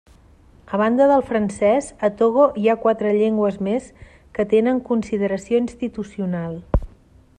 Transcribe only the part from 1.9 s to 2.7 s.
a Togo hi